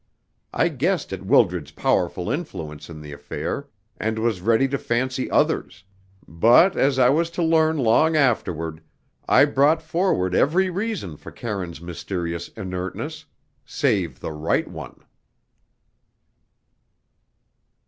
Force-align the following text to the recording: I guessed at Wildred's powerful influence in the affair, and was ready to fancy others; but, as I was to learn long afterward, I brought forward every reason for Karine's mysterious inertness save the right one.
I 0.55 0.69
guessed 0.69 1.13
at 1.13 1.21
Wildred's 1.27 1.69
powerful 1.69 2.31
influence 2.31 2.89
in 2.89 3.01
the 3.01 3.11
affair, 3.11 3.67
and 3.97 4.17
was 4.17 4.41
ready 4.41 4.67
to 4.69 4.79
fancy 4.79 5.29
others; 5.29 5.83
but, 6.27 6.75
as 6.75 6.97
I 6.97 7.09
was 7.09 7.29
to 7.29 7.43
learn 7.43 7.77
long 7.77 8.15
afterward, 8.15 8.81
I 9.29 9.45
brought 9.45 9.83
forward 9.83 10.33
every 10.33 10.71
reason 10.71 11.17
for 11.17 11.29
Karine's 11.31 11.81
mysterious 11.81 12.47
inertness 12.57 13.25
save 13.63 14.19
the 14.21 14.31
right 14.31 14.67
one. 14.67 15.01